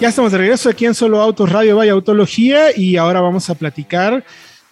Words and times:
Ya 0.00 0.10
estamos 0.10 0.30
de 0.30 0.38
regreso 0.38 0.70
aquí 0.70 0.86
en 0.86 0.94
Solo 0.94 1.20
Autos 1.20 1.50
Radio 1.50 1.76
Vaya 1.76 1.90
Autología 1.90 2.66
y 2.76 2.96
ahora 2.96 3.20
vamos 3.20 3.50
a 3.50 3.56
platicar 3.56 4.22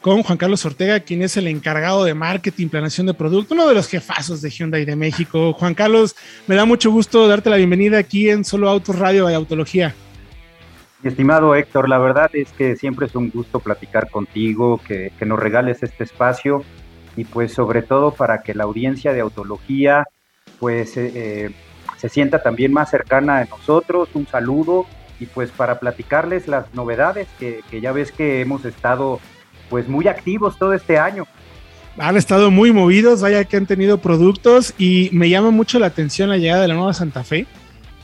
con 0.01 0.23
Juan 0.23 0.39
Carlos 0.39 0.65
Ortega, 0.65 1.01
quien 1.01 1.21
es 1.21 1.37
el 1.37 1.49
encargado 1.49 2.05
de 2.05 2.15
marketing, 2.15 2.69
planeación 2.69 3.09
de 3.09 3.15
producto, 3.15 3.55
uno 3.55 3.67
de 3.67 3.75
los 3.75 3.89
jefazos 3.89 4.41
de 4.41 4.51
Hyundai 4.51 4.85
de 4.85 4.95
México. 4.95 5.53
Juan 5.53 5.75
Carlos, 5.75 6.15
me 6.47 6.55
da 6.55 6.65
mucho 6.65 6.93
gusto 6.93 7.27
darte 7.27 7.51
la 7.51 7.57
bienvenida 7.57 7.99
aquí 7.99 8.31
en 8.31 8.45
Solo 8.45 8.71
Autos 8.71 9.01
Radio 9.01 9.25
Vaya 9.25 9.37
Autología. 9.37 9.97
Estimado 11.03 11.57
Héctor, 11.57 11.89
la 11.89 11.99
verdad 11.99 12.31
es 12.33 12.53
que 12.53 12.77
siempre 12.77 13.07
es 13.07 13.17
un 13.17 13.29
gusto 13.31 13.59
platicar 13.59 14.09
contigo, 14.09 14.81
que, 14.87 15.11
nos 15.23 15.41
regales 15.41 15.83
este 15.83 16.05
espacio 16.05 16.63
y 17.17 17.25
pues 17.25 17.53
sobre 17.53 17.83
todo 17.83 18.13
para 18.13 18.43
que 18.43 18.55
la 18.55 18.63
audiencia 18.63 19.13
de 19.13 19.23
Autología 19.23 20.05
pues 20.61 20.97
eh, 20.97 21.11
eh, 21.17 21.51
se 21.97 22.09
sienta 22.09 22.45
también 22.45 22.73
más 22.73 22.91
cercana 22.91 23.39
a 23.39 23.45
nosotros. 23.47 24.09
Un 24.15 24.29
saludo 24.29 24.87
y 25.21 25.27
pues 25.27 25.51
para 25.51 25.79
platicarles 25.81 26.49
las 26.49 26.73
novedades 26.75 27.27
que, 27.39 27.63
ya 27.81 27.93
ves 27.93 28.13
que 28.13 28.41
hemos 28.41 28.65
estado 28.65 29.21
pues 29.71 29.89
muy 29.89 30.09
activos 30.09 30.59
todo 30.59 30.73
este 30.73 30.99
año. 30.99 31.27
Han 31.99 32.17
estado 32.17 32.51
muy 32.51 32.73
movidos, 32.73 33.23
vaya 33.23 33.45
que 33.45 33.57
han 33.57 33.67
tenido 33.67 33.99
productos 33.99 34.75
y 34.77 35.09
me 35.13 35.31
llama 35.31 35.51
mucho 35.51 35.79
la 35.79 35.87
atención 35.87 36.29
la 36.29 36.37
llegada 36.37 36.63
de 36.63 36.69
la 36.69 36.75
nueva 36.75 36.93
Santa 36.93 37.25
Fe. 37.25 37.47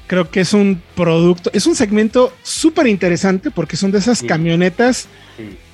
Creo 0.06 0.30
que 0.30 0.40
es 0.40 0.54
un 0.54 0.82
producto, 0.94 1.50
es 1.52 1.66
un 1.66 1.74
segmento 1.74 2.32
súper 2.42 2.86
interesante 2.86 3.50
porque 3.50 3.76
son 3.76 3.92
de 3.92 3.98
esas 3.98 4.22
camionetas 4.22 5.08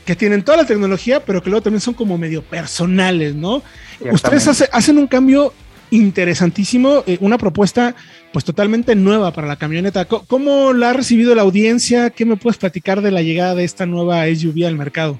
que 0.04 0.16
tienen 0.16 0.42
toda 0.42 0.58
la 0.58 0.66
tecnología, 0.66 1.24
pero 1.24 1.42
que 1.42 1.50
luego 1.50 1.62
también 1.62 1.80
son 1.80 1.94
como 1.94 2.18
medio 2.18 2.42
personales, 2.42 3.34
¿no? 3.34 3.62
Ustedes 4.10 4.68
hacen 4.72 4.98
un 4.98 5.06
cambio 5.06 5.52
interesantísimo, 5.90 7.02
eh, 7.06 7.18
una 7.20 7.38
propuesta 7.38 7.94
pues 8.32 8.44
totalmente 8.44 8.94
nueva 8.94 9.32
para 9.32 9.46
la 9.46 9.56
camioneta. 9.56 10.04
¿Cómo 10.04 10.72
la 10.72 10.90
ha 10.90 10.92
recibido 10.92 11.34
la 11.34 11.42
audiencia? 11.42 12.10
¿Qué 12.10 12.24
me 12.24 12.36
puedes 12.36 12.58
platicar 12.58 13.00
de 13.00 13.10
la 13.10 13.22
llegada 13.22 13.54
de 13.54 13.64
esta 13.64 13.86
nueva 13.86 14.26
SUV 14.26 14.66
al 14.66 14.76
mercado? 14.76 15.18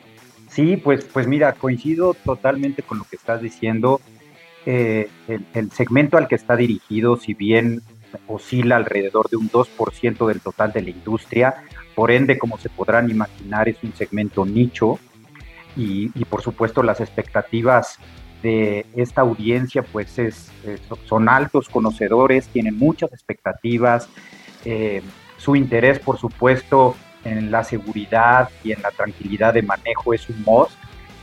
Sí, 0.51 0.77
pues, 0.77 1.05
pues 1.05 1.27
mira, 1.27 1.53
coincido 1.53 2.15
totalmente 2.15 2.83
con 2.83 2.99
lo 2.99 3.05
que 3.05 3.17
estás 3.17 3.41
diciendo. 3.41 4.01
Eh, 4.67 5.09
el, 5.55 5.71
segmento 5.73 6.19
al 6.19 6.29
que 6.29 6.35
está 6.35 6.57
dirigido, 6.57 7.17
si 7.17 7.33
bien 7.33 7.83
oscila 8.27 8.77
alrededor 8.77 9.31
de 9.31 9.37
un 9.37 9.51
2% 9.51 10.27
del 10.27 10.41
total 10.41 10.73
de 10.73 10.83
la 10.83 10.91
industria, 10.91 11.55
por 11.95 12.11
ende, 12.11 12.39
como 12.39 12.59
se 12.59 12.69
podrán 12.69 13.11
imaginar, 13.11 13.69
es 13.69 13.77
un 13.83 13.95
segmento 13.95 14.45
nicho 14.45 14.99
y, 15.77 16.11
y 16.15 16.25
por 16.25 16.43
supuesto 16.43 16.83
las 16.83 17.01
expectativas 17.01 17.99
de 18.43 18.87
esta 18.95 19.23
audiencia 19.23 19.83
pues 19.83 20.19
es, 20.19 20.51
son 21.07 21.29
altos 21.29 21.69
conocedores, 21.69 22.49
tienen 22.49 22.79
muchas 22.79 23.13
expectativas, 23.13 24.09
eh, 24.65 25.03
su 25.37 25.57
interés 25.57 25.99
por 25.99 26.19
supuesto 26.19 26.97
en 27.25 27.51
la 27.51 27.65
seguridad 27.65 28.49
y 28.63 28.73
en 28.73 28.83
la 28.83 28.91
tranquilidad 28.91 29.55
de 29.55 29.63
manejo 29.63 30.15
es 30.15 30.29
un 30.29 30.43
must, 30.45 30.73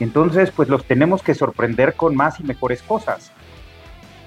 entonces 0.00 0.50
pues 0.50 0.68
los 0.68 0.84
tenemos 0.84 1.22
que 1.22 1.34
sorprender 1.34 1.94
con 1.94 2.14
más 2.14 2.38
y 2.40 2.44
mejores 2.44 2.82
cosas. 2.82 3.32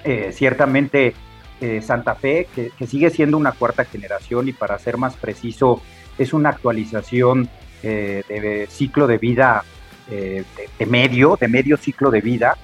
Eh, 0.02 0.30
ciertamente 0.32 1.14
eh, 1.60 1.82
Santa 1.82 2.14
Fe, 2.14 2.48
que, 2.54 2.86
sigue 2.86 3.10
siendo 3.10 3.36
una 3.36 3.52
cuarta 3.52 3.84
generación 3.84 4.48
y 4.48 4.52
para 4.52 4.78
ser 4.78 4.96
más 4.96 5.14
preciso 5.16 5.80
es 6.18 6.32
una 6.32 6.50
actualización 6.50 7.48
de 7.82 8.68
ciclo 8.70 9.06
de 9.06 9.16
vida 9.16 9.64
de, 10.10 10.86
medio, 10.86 11.38
de 11.40 11.48
medio 11.48 11.76
ciclo 11.76 12.10
de 12.10 12.20
vida, 12.20 12.56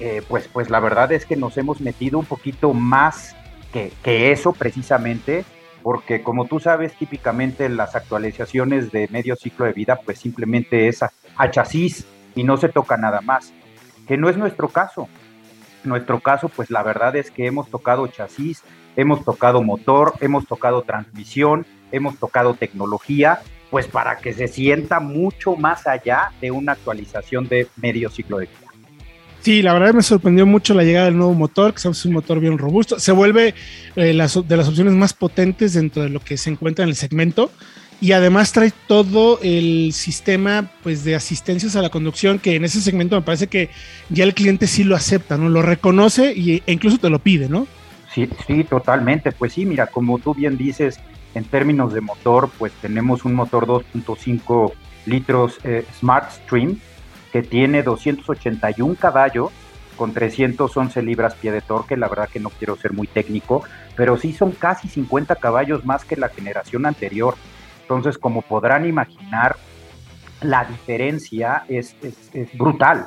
eh, 0.00 0.22
pues, 0.28 0.48
pues 0.48 0.70
la 0.70 0.80
verdad 0.80 1.10
es 1.12 1.26
que 1.26 1.36
nos 1.36 1.56
hemos 1.56 1.80
metido 1.80 2.18
un 2.18 2.24
poquito 2.24 2.72
más 2.72 3.34
que, 3.72 4.32
eso 4.32 4.52
precisamente, 4.52 5.44
porque 5.82 6.22
como 6.22 6.46
tú 6.46 6.60
sabes, 6.60 6.94
típicamente 6.94 7.68
las 7.68 7.94
actualizaciones 7.94 8.90
de 8.90 9.08
medio 9.08 9.36
ciclo 9.36 9.66
de 9.66 9.72
vida, 9.72 10.00
pues 10.04 10.18
simplemente 10.18 10.88
es 10.88 11.02
a, 11.02 11.10
chasis 11.50 12.06
y 12.34 12.44
no 12.44 12.56
se 12.56 12.68
toca 12.68 12.96
nada 12.96 13.20
más, 13.20 13.52
que 14.06 14.16
no 14.16 14.28
es 14.28 14.36
nuestro 14.36 14.68
caso. 14.68 15.08
Nuestro 15.84 16.18
caso, 16.20 16.48
pues 16.48 16.70
la 16.70 16.82
verdad 16.82 17.14
es 17.14 17.30
que 17.30 17.46
hemos 17.46 17.70
tocado 17.70 18.06
chasis, 18.08 18.62
hemos 18.96 19.24
tocado 19.24 19.62
motor, 19.62 20.14
hemos 20.20 20.46
tocado 20.46 20.82
transmisión, 20.82 21.66
hemos 21.92 22.18
tocado 22.18 22.54
tecnología, 22.54 23.40
pues 23.70 23.86
para 23.86 24.16
que 24.18 24.32
se 24.32 24.48
sienta 24.48 24.98
mucho 24.98 25.54
más 25.54 25.86
allá 25.86 26.32
de 26.40 26.50
una 26.50 26.72
actualización 26.72 27.48
de 27.48 27.68
medio 27.76 28.10
ciclo 28.10 28.38
de 28.38 28.46
vida. 28.46 28.67
Sí, 29.40 29.62
la 29.62 29.72
verdad 29.72 29.94
me 29.94 30.02
sorprendió 30.02 30.46
mucho 30.46 30.74
la 30.74 30.82
llegada 30.82 31.06
del 31.06 31.16
nuevo 31.16 31.34
motor, 31.34 31.72
que 31.72 31.88
es 31.88 32.04
un 32.04 32.12
motor 32.12 32.40
bien 32.40 32.58
robusto. 32.58 32.98
Se 32.98 33.12
vuelve 33.12 33.54
eh, 33.96 34.02
de 34.04 34.14
las 34.14 34.36
opciones 34.36 34.94
más 34.94 35.12
potentes 35.12 35.74
dentro 35.74 36.02
de 36.02 36.08
lo 36.08 36.20
que 36.20 36.36
se 36.36 36.50
encuentra 36.50 36.82
en 36.82 36.90
el 36.90 36.96
segmento. 36.96 37.50
Y 38.00 38.12
además 38.12 38.52
trae 38.52 38.72
todo 38.86 39.40
el 39.42 39.92
sistema 39.92 40.70
pues, 40.82 41.02
de 41.02 41.16
asistencias 41.16 41.74
a 41.74 41.82
la 41.82 41.90
conducción, 41.90 42.38
que 42.38 42.54
en 42.54 42.64
ese 42.64 42.80
segmento 42.80 43.16
me 43.16 43.22
parece 43.22 43.48
que 43.48 43.70
ya 44.08 44.22
el 44.22 44.34
cliente 44.34 44.68
sí 44.68 44.84
lo 44.84 44.94
acepta, 44.94 45.36
¿no? 45.36 45.48
Lo 45.48 45.62
reconoce 45.62 46.32
y, 46.32 46.62
e 46.64 46.72
incluso 46.72 46.98
te 46.98 47.10
lo 47.10 47.18
pide, 47.18 47.48
¿no? 47.48 47.66
Sí, 48.14 48.28
sí, 48.46 48.62
totalmente. 48.64 49.32
Pues 49.32 49.52
sí, 49.52 49.66
mira, 49.66 49.88
como 49.88 50.18
tú 50.20 50.32
bien 50.32 50.56
dices, 50.56 51.00
en 51.34 51.44
términos 51.44 51.92
de 51.92 52.00
motor, 52.00 52.50
pues 52.56 52.72
tenemos 52.80 53.24
un 53.24 53.34
motor 53.34 53.66
2.5 53.66 54.72
litros 55.06 55.58
eh, 55.64 55.84
Smart 55.98 56.30
Stream, 56.30 56.78
que 57.32 57.42
tiene 57.42 57.82
281 57.82 58.96
caballos 58.98 59.50
con 59.96 60.14
311 60.14 61.02
libras 61.02 61.34
pie 61.34 61.50
de 61.50 61.60
torque, 61.60 61.96
la 61.96 62.08
verdad 62.08 62.28
que 62.28 62.40
no 62.40 62.50
quiero 62.50 62.76
ser 62.76 62.92
muy 62.92 63.08
técnico, 63.08 63.64
pero 63.96 64.16
sí 64.16 64.32
son 64.32 64.52
casi 64.52 64.88
50 64.88 65.36
caballos 65.36 65.84
más 65.84 66.04
que 66.04 66.16
la 66.16 66.28
generación 66.28 66.86
anterior. 66.86 67.34
Entonces, 67.82 68.16
como 68.16 68.42
podrán 68.42 68.86
imaginar, 68.86 69.56
la 70.40 70.64
diferencia 70.64 71.64
es, 71.68 71.96
brutal. 72.54 73.04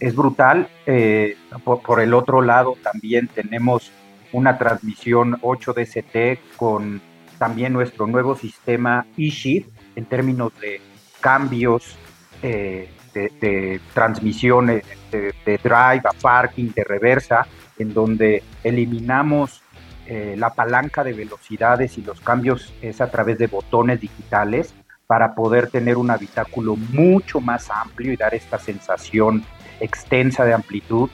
Es 0.00 0.14
brutal. 0.14 0.68
Eh, 0.86 1.36
por, 1.64 2.00
el 2.00 2.12
otro 2.12 2.42
lado, 2.42 2.76
también 2.82 3.28
tenemos 3.28 3.92
una 4.32 4.58
transmisión 4.58 5.40
8DCT 5.40 6.38
con 6.56 7.00
también 7.38 7.72
nuestro 7.72 8.08
nuevo 8.08 8.34
sistema 8.34 9.06
eShift 9.16 9.68
en 9.94 10.04
términos 10.04 10.52
de 10.60 10.80
cambios 11.20 11.96
eh, 12.42 12.90
de, 13.12 13.80
transmisiones 13.94 14.84
de, 15.10 15.32
drive 15.62 16.02
a 16.04 16.12
parking, 16.20 16.70
de 16.74 16.84
reversa, 16.84 17.46
en 17.78 17.94
donde 17.94 18.42
eliminamos 18.62 19.62
eh, 20.06 20.34
la 20.38 20.54
palanca 20.54 21.04
de 21.04 21.12
velocidades 21.12 21.98
y 21.98 22.02
los 22.02 22.20
cambios 22.20 22.72
es 22.80 23.00
a 23.00 23.10
través 23.10 23.38
de 23.38 23.46
botones 23.46 24.00
digitales 24.00 24.74
para 25.06 25.34
poder 25.34 25.70
tener 25.70 25.96
un 25.96 26.10
habitáculo 26.10 26.76
mucho 26.76 27.40
más 27.40 27.70
amplio 27.70 28.12
y 28.12 28.16
dar 28.16 28.34
esta 28.34 28.58
sensación 28.58 29.44
extensa 29.80 30.44
de 30.44 30.54
amplitud. 30.54 31.10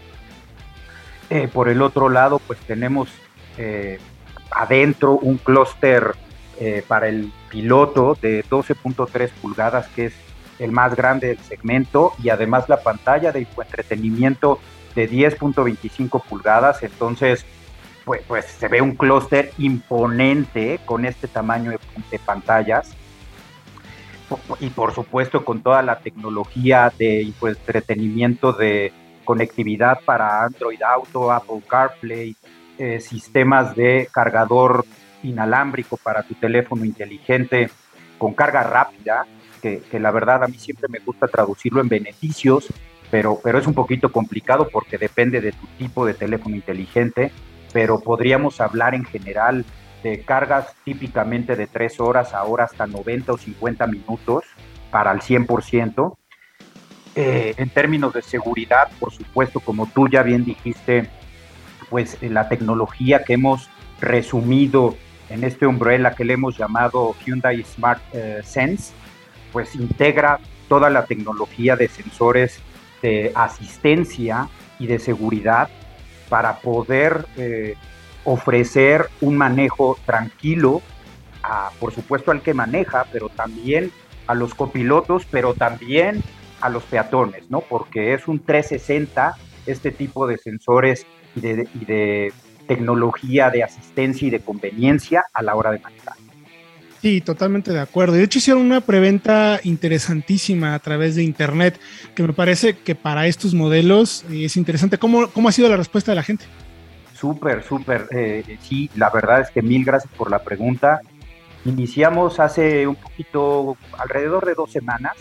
Eh, 1.31 1.49
por 1.53 1.69
el 1.69 1.83
otro 1.83 2.09
lado, 2.09 2.39
pues 2.39 2.59
tenemos 2.61 3.09
eh, 3.59 3.99
adentro 4.51 5.13
un 5.13 5.39
clúster 5.39 6.15
para 6.87 7.09
el 7.09 7.33
piloto 7.51 8.17
de 8.23 8.45
12.3 8.45 9.29
pulgadas, 9.43 9.89
que 9.89 10.07
es 10.07 10.15
el 10.59 10.73
más 10.73 10.95
grande 10.95 11.29
del 11.29 11.39
segmento 11.39 12.13
y 12.23 12.31
además 12.31 12.69
la 12.69 12.83
pantalla 12.83 13.33
de 13.33 13.47
entretenimiento 13.57 14.61
de 14.95 15.11
10.25 15.11 16.23
pulgadas, 16.23 16.83
entonces 16.83 17.45
pues, 18.05 18.23
pues, 18.29 18.45
se 18.45 18.69
ve 18.69 18.83
un 18.83 18.95
clúster 18.95 19.53
imponente 19.59 20.81
con 20.85 21.05
este 21.05 21.27
tamaño 21.27 21.73
de, 22.11 22.19
pantallas. 22.19 22.95
Y 24.61 24.71
por 24.71 24.95
supuesto 24.95 25.45
con 25.45 25.63
toda 25.63 25.83
la 25.83 25.99
tecnología 26.01 26.93
de 26.99 27.33
entretenimiento 27.43 28.53
de 28.53 28.93
conectividad 29.25 30.01
para 30.05 30.45
Android 30.45 30.83
Auto, 30.83 31.31
Apple 31.31 31.63
CarPlay, 31.67 32.37
eh, 32.79 33.01
sistemas 33.01 33.75
de 33.77 34.09
cargador 34.11 34.85
inalámbrico 35.23 35.97
para 35.97 36.23
tu 36.23 36.35
teléfono 36.35 36.85
inteligente 36.85 37.71
con 38.19 38.35
carga 38.35 38.63
rápida, 38.63 39.27
que, 39.91 39.99
la 39.99 40.11
verdad 40.11 40.45
a 40.45 40.49
mí 40.49 40.59
siempre 40.59 40.89
me 40.89 40.99
gusta 40.99 41.27
traducirlo 41.27 41.81
en 41.81 41.89
beneficios, 41.89 42.67
pero, 43.11 43.39
pero 43.43 43.59
es 43.59 43.67
un 43.67 43.75
poquito 43.75 44.13
complicado 44.13 44.69
porque 44.71 44.99
depende 44.99 45.41
de 45.41 45.53
tu 45.53 45.67
tipo 45.79 46.05
de 46.05 46.15
teléfono 46.15 46.55
inteligente, 46.55 47.33
pero 47.73 48.01
podríamos 48.01 48.61
hablar 48.61 48.95
en 48.95 49.05
general 49.05 49.65
de 50.03 50.21
cargas 50.21 50.75
típicamente 50.85 51.57
de 51.57 51.67
3 51.67 52.01
horas, 52.01 52.35
ahora 52.35 52.65
hasta 52.65 52.87
90 52.87 53.33
o 53.33 53.39
50 53.39 53.87
minutos 53.87 54.45
para 54.91 55.13
el 55.13 55.21
100%. 55.21 56.17
Eh, 57.17 57.55
en 57.57 57.71
términos 57.71 58.13
de 58.13 58.21
seguridad, 58.21 58.91
por 59.01 59.13
supuesto, 59.13 59.61
como 59.61 59.87
tú 59.87 60.09
ya 60.09 60.23
bien 60.23 60.45
dijiste, 60.45 61.09
pues 61.89 62.19
la 62.21 62.49
tecnología 62.49 63.25
que 63.25 63.35
hemos 63.35 63.71
resumido 64.01 64.97
en 65.31 65.45
este 65.45 65.67
umbrella 65.67 66.15
que 66.15 66.25
le 66.25 66.35
hemos 66.35 66.59
llamado 66.59 67.15
Hyundai 67.25 67.63
Smart 67.63 68.03
eh, 68.13 68.41
Sense, 68.45 68.93
pues 69.55 69.75
integra 69.75 70.39
toda 70.69 70.91
la 70.91 71.07
tecnología 71.07 71.77
de 71.77 71.89
sensores 71.89 72.59
de 73.01 73.33
asistencia 73.35 74.49
y 74.79 74.87
de 74.87 74.99
seguridad 74.99 75.71
para 76.29 76.59
poder 76.59 77.25
eh, 77.39 77.77
ofrecer 78.25 79.09
un 79.23 79.39
manejo 79.39 79.97
tranquilo 80.05 80.83
por 81.79 81.93
supuesto 81.93 82.31
al 82.31 82.43
que 82.43 82.55
maneja, 82.55 83.07
pero 83.13 83.29
también 83.29 83.91
a 84.27 84.35
los 84.35 84.55
copilotos, 84.55 85.27
pero 85.31 85.55
también 85.55 86.23
a 86.61 86.69
los 86.69 86.83
peatones, 86.85 87.51
¿no? 87.51 87.61
Porque 87.61 88.15
es 88.15 88.27
un 88.27 88.39
360 88.39 89.37
este 89.67 89.91
tipo 89.91 90.27
de 90.27 90.39
sensores 90.39 91.07
y 91.35 91.41
de, 91.41 92.33
tecnología 92.67 93.51
de 93.51 93.63
asistencia 93.63 94.27
y 94.27 94.31
de 94.31 94.41
conveniencia 94.41 95.27
a 95.35 95.43
la 95.43 95.55
hora 95.55 95.71
de 95.71 95.81
manejar. 95.81 96.15
Sí, 97.05 97.21
totalmente 97.21 97.71
de 97.71 97.81
acuerdo. 97.81 98.15
De 98.15 98.23
hecho, 98.23 98.39
hicieron 98.39 98.63
una 98.63 98.81
preventa 98.81 99.61
interesantísima 99.63 100.75
a 100.75 100.79
través 100.79 101.17
de 101.17 101.23
Internet, 101.23 101.79
que 102.15 102.23
me 102.23 102.33
parece 102.33 102.79
que 102.79 102.95
para 102.95 103.27
estos 103.27 103.53
modelos 103.53 104.25
es 104.31 104.57
interesante. 104.57 104.97
¿Cómo, 104.97 105.29
cómo 105.29 105.51
ha 105.51 105.53
sido 105.53 105.69
la 105.69 105.77
respuesta 105.77 106.13
de 106.13 106.17
la 106.17 106.23
gente? 106.23 106.47
Súper, 107.13 107.63
súper. 107.63 108.07
Eh, 108.11 108.57
sí, 108.63 108.89
la 108.97 109.11
verdad 109.11 109.43
es 109.43 109.51
que 109.51 109.61
mil 109.61 109.85
gracias 109.85 110.11
por 110.15 110.31
la 110.31 110.39
pregunta. 110.39 111.03
Iniciamos 111.67 112.41
hace 112.41 112.87
un 112.87 112.97
poquito, 112.97 113.77
alrededor 113.99 114.47
de 114.47 114.55
dos 114.55 114.73
semanas, 114.73 115.13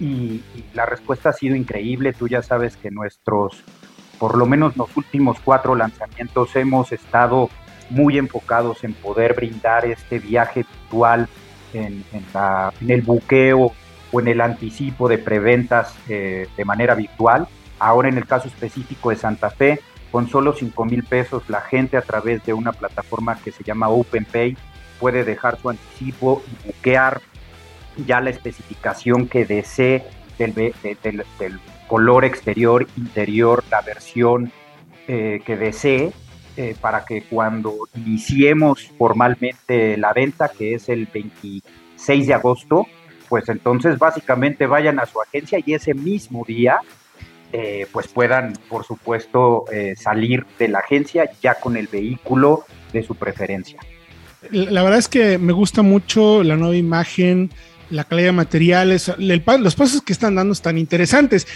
y, 0.00 0.42
la 0.72 0.86
respuesta 0.86 1.28
ha 1.28 1.32
sido 1.34 1.54
increíble. 1.54 2.14
Tú 2.14 2.28
ya 2.28 2.40
sabes 2.40 2.78
que 2.78 2.90
nuestros, 2.90 3.62
por 4.18 4.38
lo 4.38 4.46
menos 4.46 4.74
los 4.78 4.96
últimos 4.96 5.36
cuatro 5.44 5.74
lanzamientos, 5.74 6.56
hemos 6.56 6.92
estado 6.92 7.50
muy 7.90 8.18
enfocados 8.18 8.84
en 8.84 8.94
poder 8.94 9.34
brindar 9.34 9.84
este 9.84 10.18
viaje 10.18 10.64
virtual 10.64 11.28
en, 11.72 12.04
el 12.88 13.02
buqueo 13.02 13.72
o 14.12 14.20
en 14.20 14.28
el 14.28 14.40
anticipo 14.40 15.08
de 15.08 15.18
preventas 15.18 15.94
eh, 16.08 16.48
de 16.56 16.64
manera 16.64 16.94
virtual. 16.94 17.48
Ahora 17.78 18.08
en 18.08 18.16
el 18.16 18.26
caso 18.26 18.48
específico 18.48 19.10
de 19.10 19.16
Santa 19.16 19.50
Fe, 19.50 19.80
con 20.10 20.28
solo 20.28 20.52
5 20.52 20.84
mil 20.84 21.02
pesos, 21.02 21.42
la 21.48 21.60
gente 21.60 21.96
a 21.96 22.02
través 22.02 22.44
de 22.44 22.52
una 22.52 22.72
plataforma 22.72 23.36
que 23.42 23.50
se 23.50 23.64
llama 23.64 23.88
OpenPay 23.88 24.56
puede 25.00 25.24
dejar 25.24 25.58
su 25.58 25.70
anticipo 25.70 26.42
y 26.46 26.68
buquear 26.68 27.20
ya 28.06 28.20
la 28.20 28.30
especificación 28.30 29.28
que 29.28 29.44
desee 29.44 30.04
del, 30.38 30.72
color 31.88 32.24
exterior, 32.24 32.86
interior, 32.96 33.62
la 33.70 33.82
versión 33.82 34.52
eh, 35.06 35.42
que 35.44 35.56
desee, 35.56 36.12
eh, 36.56 36.74
para 36.80 37.04
que 37.04 37.22
cuando 37.22 37.88
iniciemos 37.96 38.90
formalmente 38.96 39.96
la 39.96 40.12
venta, 40.12 40.50
que 40.56 40.74
es 40.74 40.88
el 40.88 41.06
26 41.12 42.26
de 42.26 42.34
agosto, 42.34 42.86
pues 43.28 43.48
entonces 43.48 43.98
básicamente 43.98 44.66
vayan 44.66 44.98
a 45.00 45.06
su 45.06 45.20
agencia 45.20 45.58
y 45.64 45.74
ese 45.74 45.94
mismo 45.94 46.44
día 46.46 46.78
eh, 47.52 47.86
pues 47.92 48.08
puedan, 48.08 48.52
por 48.68 48.84
supuesto, 48.84 49.64
salir 49.96 50.44
de 50.58 50.68
la 50.68 50.80
agencia 50.80 51.30
ya 51.40 51.54
con 51.54 51.76
el 51.76 51.86
vehículo 51.86 52.64
de 52.92 53.02
su 53.02 53.14
preferencia. 53.14 53.78
La 54.50 54.82
verdad 54.82 54.98
es 54.98 55.08
que 55.08 55.38
me 55.38 55.52
gusta 55.52 55.82
mucho 55.82 56.42
la 56.42 56.56
nueva 56.56 56.76
imagen, 56.76 57.50
la 57.90 58.04
calidad 58.04 58.28
de 58.28 58.32
materiales, 58.32 59.12
los 59.18 59.74
pasos 59.74 60.02
que 60.02 60.12
están 60.12 60.34
dando 60.34 60.52
están 60.52 60.78
interesantes. 60.78 61.46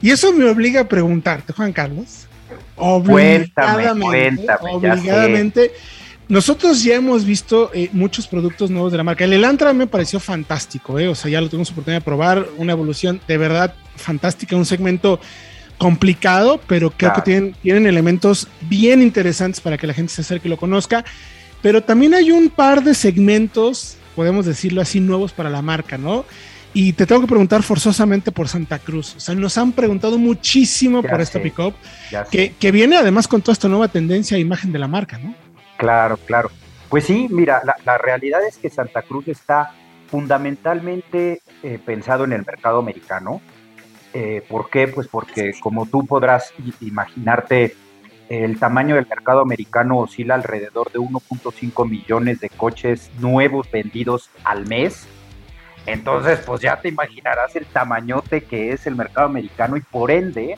Y 0.00 0.10
eso 0.10 0.32
me 0.32 0.48
obliga 0.48 0.82
a 0.82 0.88
preguntarte, 0.88 1.52
Juan 1.52 1.72
Carlos. 1.72 2.28
Obligadamente, 2.84 4.46
obligadamente. 4.72 5.72
Nosotros 6.28 6.82
ya 6.82 6.94
hemos 6.94 7.24
visto 7.24 7.70
eh, 7.74 7.90
muchos 7.92 8.26
productos 8.26 8.70
nuevos 8.70 8.90
de 8.92 8.98
la 8.98 9.04
marca. 9.04 9.24
El 9.24 9.32
Elantra 9.32 9.72
me 9.72 9.86
pareció 9.86 10.18
fantástico, 10.18 10.98
eh, 10.98 11.08
o 11.08 11.14
sea, 11.14 11.30
ya 11.30 11.40
lo 11.40 11.48
tuvimos 11.48 11.70
oportunidad 11.70 12.00
de 12.00 12.04
probar, 12.04 12.46
una 12.56 12.72
evolución 12.72 13.20
de 13.28 13.38
verdad 13.38 13.74
fantástica, 13.96 14.56
un 14.56 14.64
segmento 14.64 15.20
complicado, 15.78 16.60
pero 16.66 16.90
creo 16.90 17.12
que 17.12 17.22
tienen, 17.22 17.54
tienen 17.62 17.86
elementos 17.86 18.48
bien 18.62 19.02
interesantes 19.02 19.60
para 19.60 19.76
que 19.76 19.86
la 19.86 19.94
gente 19.94 20.12
se 20.12 20.22
acerque 20.22 20.48
y 20.48 20.50
lo 20.50 20.56
conozca. 20.56 21.04
Pero 21.60 21.82
también 21.82 22.14
hay 22.14 22.30
un 22.30 22.48
par 22.50 22.82
de 22.82 22.94
segmentos 22.94 23.98
podemos 24.14 24.46
decirlo 24.46 24.80
así, 24.80 25.00
nuevos 25.00 25.32
para 25.32 25.50
la 25.50 25.62
marca, 25.62 25.98
¿no? 25.98 26.24
Y 26.74 26.94
te 26.94 27.06
tengo 27.06 27.20
que 27.20 27.26
preguntar 27.26 27.62
forzosamente 27.62 28.32
por 28.32 28.48
Santa 28.48 28.78
Cruz. 28.78 29.16
O 29.16 29.20
sea, 29.20 29.34
nos 29.34 29.58
han 29.58 29.72
preguntado 29.72 30.18
muchísimo 30.18 31.02
por 31.02 31.20
esta 31.20 31.40
pickup, 31.40 31.74
que, 32.30 32.54
que, 32.58 32.70
viene 32.70 32.96
además 32.96 33.28
con 33.28 33.42
toda 33.42 33.52
esta 33.52 33.68
nueva 33.68 33.88
tendencia 33.88 34.36
e 34.36 34.40
imagen 34.40 34.72
de 34.72 34.78
la 34.78 34.88
marca, 34.88 35.18
¿no? 35.18 35.34
Claro, 35.76 36.16
claro. 36.16 36.50
Pues 36.88 37.04
sí, 37.04 37.26
mira, 37.30 37.62
la, 37.84 37.98
realidad 37.98 38.46
es 38.46 38.58
que 38.58 38.68
Santa 38.68 39.00
Cruz 39.00 39.26
está 39.26 39.72
fundamentalmente 40.08 41.40
eh, 41.62 41.78
pensado 41.84 42.24
en 42.24 42.32
el 42.32 42.44
mercado 42.44 42.78
americano. 42.78 43.40
Eh, 44.12 44.44
¿Por 44.46 44.68
qué? 44.68 44.88
Pues 44.88 45.08
porque 45.08 45.54
como 45.58 45.86
tú 45.86 46.06
podrás 46.06 46.52
imaginarte, 46.80 47.74
el 48.28 48.58
tamaño 48.58 48.94
del 48.96 49.06
mercado 49.06 49.40
americano 49.40 49.98
oscila 49.98 50.34
alrededor 50.34 50.92
de 50.92 50.98
1.5 50.98 51.88
millones 51.88 52.40
de 52.40 52.50
coches 52.50 53.10
nuevos 53.18 53.70
vendidos 53.70 54.30
al 54.44 54.66
mes. 54.66 55.06
Entonces, 55.86 56.40
pues 56.46 56.60
ya 56.60 56.80
te 56.80 56.88
imaginarás 56.88 57.56
el 57.56 57.66
tamañote 57.66 58.42
que 58.44 58.72
es 58.72 58.86
el 58.86 58.94
mercado 58.94 59.26
americano 59.26 59.76
y 59.76 59.80
por 59.80 60.10
ende, 60.10 60.56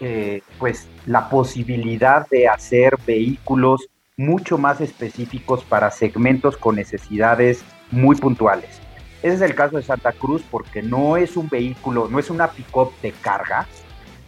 eh, 0.00 0.42
pues 0.58 0.88
la 1.06 1.28
posibilidad 1.28 2.26
de 2.28 2.48
hacer 2.48 2.96
vehículos 3.06 3.88
mucho 4.16 4.56
más 4.56 4.80
específicos 4.80 5.62
para 5.64 5.90
segmentos 5.90 6.56
con 6.56 6.76
necesidades 6.76 7.64
muy 7.90 8.16
puntuales. 8.16 8.80
Ese 9.22 9.34
es 9.34 9.40
el 9.42 9.54
caso 9.54 9.76
de 9.76 9.82
Santa 9.82 10.12
Cruz 10.12 10.42
porque 10.50 10.82
no 10.82 11.16
es 11.16 11.36
un 11.36 11.48
vehículo, 11.48 12.08
no 12.10 12.18
es 12.18 12.30
una 12.30 12.48
pick-up 12.48 12.92
de 13.02 13.12
carga, 13.12 13.66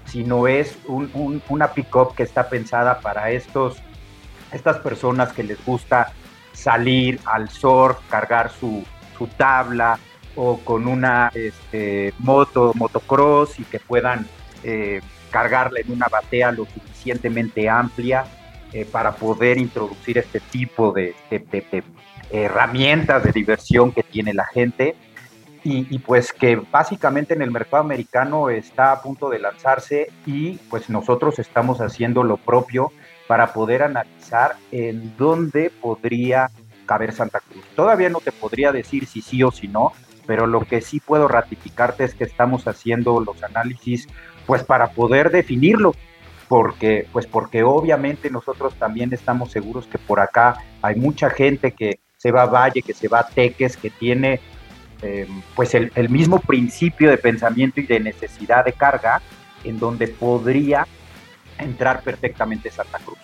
sino 0.06 0.46
es 0.46 0.76
un, 0.86 1.42
una 1.48 1.72
pick-up 1.72 2.14
que 2.14 2.22
está 2.22 2.48
pensada 2.48 3.00
para 3.00 3.30
estos, 3.30 3.78
estas 4.52 4.78
personas 4.78 5.32
que 5.32 5.42
les 5.42 5.64
gusta 5.64 6.12
salir 6.52 7.20
al 7.24 7.48
surf, 7.48 7.98
cargar 8.08 8.50
su, 8.50 8.84
tabla 9.36 9.98
o 10.40 10.58
con 10.58 10.86
una 10.86 11.32
este, 11.34 12.14
moto, 12.20 12.70
motocross 12.76 13.58
y 13.58 13.64
que 13.64 13.80
puedan 13.80 14.24
eh, 14.62 15.00
cargarla 15.30 15.80
en 15.80 15.90
una 15.90 16.06
batea 16.06 16.52
lo 16.52 16.64
suficientemente 16.64 17.68
amplia 17.68 18.24
eh, 18.72 18.84
para 18.84 19.16
poder 19.16 19.58
introducir 19.58 20.16
este 20.16 20.38
tipo 20.38 20.92
de 20.92 21.16
herramientas 22.30 23.24
de 23.24 23.32
diversión 23.32 23.90
que 23.90 24.04
tiene 24.04 24.32
la 24.32 24.44
gente 24.44 24.94
y, 25.64 25.98
pues 25.98 26.32
que 26.32 26.56
básicamente 26.56 27.34
en 27.34 27.42
el 27.42 27.50
mercado 27.50 27.82
americano 27.82 28.48
está 28.48 28.92
a 28.92 29.02
punto 29.02 29.28
de 29.28 29.38
lanzarse 29.38 30.10
y 30.24 30.52
pues 30.70 30.88
nosotros 30.88 31.38
estamos 31.38 31.80
haciendo 31.80 32.22
lo 32.22 32.36
propio 32.36 32.92
para 33.26 33.52
poder 33.52 33.82
analizar 33.82 34.56
en 34.70 35.16
dónde 35.16 35.70
podría 35.70 36.50
caber 36.86 37.12
Santa 37.12 37.40
Cruz. 37.40 37.64
Todavía 37.76 38.08
no 38.08 38.20
te 38.20 38.32
podría 38.32 38.72
decir 38.72 39.06
si 39.06 39.20
sí 39.20 39.42
o 39.42 39.50
si 39.50 39.68
no, 39.68 39.92
pero 40.28 40.46
lo 40.46 40.60
que 40.60 40.82
sí 40.82 41.00
puedo 41.00 41.26
ratificarte 41.26 42.04
es 42.04 42.14
que 42.14 42.24
estamos 42.24 42.68
haciendo 42.68 43.18
los 43.18 43.42
análisis 43.42 44.06
pues 44.46 44.62
para 44.62 44.90
poder 44.90 45.30
definirlo, 45.30 45.94
porque 46.48 47.06
pues 47.12 47.26
porque 47.26 47.62
obviamente 47.62 48.28
nosotros 48.28 48.74
también 48.74 49.10
estamos 49.14 49.50
seguros 49.50 49.86
que 49.86 49.96
por 49.96 50.20
acá 50.20 50.58
hay 50.82 50.96
mucha 50.96 51.30
gente 51.30 51.72
que 51.72 52.00
se 52.18 52.30
va 52.30 52.42
a 52.42 52.46
Valle, 52.46 52.82
que 52.82 52.92
se 52.92 53.08
va 53.08 53.20
a 53.20 53.26
Teques, 53.26 53.78
que 53.78 53.88
tiene 53.88 54.38
eh, 55.00 55.26
pues 55.56 55.74
el, 55.74 56.08
mismo 56.10 56.40
principio 56.40 57.08
de 57.08 57.16
pensamiento 57.16 57.80
y 57.80 57.86
de 57.86 57.98
necesidad 57.98 58.66
de 58.66 58.74
carga 58.74 59.22
en 59.64 59.78
donde 59.78 60.08
podría 60.08 60.86
entrar 61.58 62.02
perfectamente 62.02 62.70
Santa 62.70 62.98
Cruz. 62.98 63.18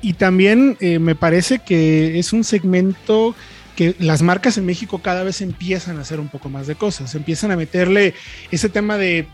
Y 0.00 0.14
también 0.14 0.76
eh, 0.80 0.98
me 0.98 1.14
parece 1.14 1.60
que 1.60 2.18
es 2.18 2.32
un 2.32 2.42
segmento 2.42 3.36
que 3.76 3.94
las 3.98 4.22
marcas 4.22 4.58
en 4.58 4.66
México 4.66 5.00
cada 5.00 5.22
vez 5.22 5.40
empiezan 5.40 5.98
a 5.98 6.02
hacer 6.02 6.20
un 6.20 6.28
poco 6.28 6.48
más 6.48 6.66
de 6.66 6.74
cosas, 6.74 7.14
empiezan 7.14 7.50
a 7.50 7.56
meterle 7.56 8.14
ese 8.50 8.68
tema 8.68 8.98
de 8.98 9.26